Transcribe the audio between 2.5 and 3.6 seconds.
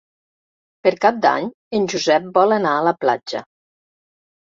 anar a la platja.